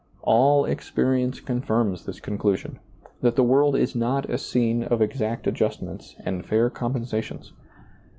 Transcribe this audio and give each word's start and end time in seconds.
All 0.23 0.65
experience 0.65 1.39
confirms 1.39 2.05
this 2.05 2.19
conclusion, 2.19 2.79
that 3.21 3.35
this 3.35 3.45
world 3.45 3.75
is 3.75 3.93
not 3.95 4.27
a 4.31 4.39
scene 4.39 4.81
of 4.81 4.99
exact 4.99 5.45
adjustments 5.45 6.15
and 6.25 6.43
fair 6.43 6.71
compensations. 6.71 7.53